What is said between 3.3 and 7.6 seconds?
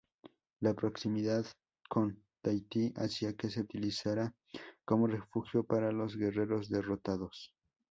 que se utilizara como refugio para los guerreros derrotados.